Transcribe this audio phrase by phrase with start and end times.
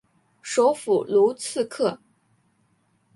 [0.41, 1.99] 首府卢茨克。